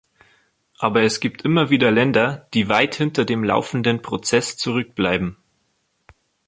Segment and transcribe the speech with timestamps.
[0.79, 5.37] Aber es gibt immer wieder Länder, die weit hinter dem laufenden Prozess zurückbleiben.